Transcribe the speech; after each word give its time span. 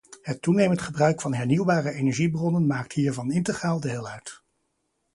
Het 0.21 0.41
toenemend 0.41 0.81
gebruik 0.81 1.21
van 1.21 1.33
hernieuwbare 1.33 1.91
energiebronnen 1.93 2.67
maakt 2.67 2.93
hiervan 2.93 3.31
integraal 3.31 3.79
deel 3.79 4.07
uit. 4.09 4.43